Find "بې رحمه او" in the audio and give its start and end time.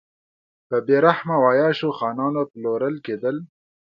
0.85-1.43